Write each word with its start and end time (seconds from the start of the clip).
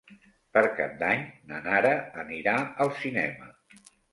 Per 0.57 0.63
Cap 0.79 0.95
d'Any 1.01 1.21
na 1.53 1.61
Nara 1.67 1.93
anirà 2.25 2.57
al 2.87 2.95
cinema. 3.03 3.53